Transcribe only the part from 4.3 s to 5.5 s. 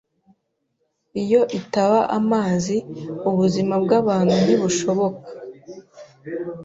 ntibushoboka.